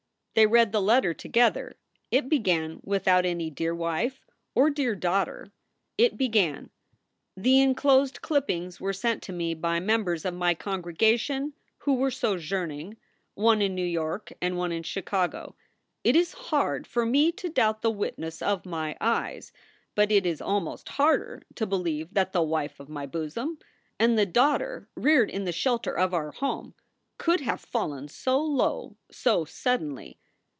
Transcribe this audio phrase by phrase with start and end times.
[0.33, 1.75] They read the letter together.
[2.09, 5.51] It began without any" Dear Wife" or "Dear Daughter."
[5.97, 6.69] It began:
[7.35, 12.11] The inclosed clippings were sent to me by members of my con gregation who were
[12.11, 12.95] sojourning,
[13.33, 15.57] one in New York and one in Chicago.
[16.01, 19.51] It is hard for me to doubt the witness of my eyes,
[19.95, 23.59] but it is almost harder to believe that the wife of my bosom
[23.99, 26.73] and the daughter reared in the shelter of our home
[27.17, 30.15] could have fallen so low so sud denly.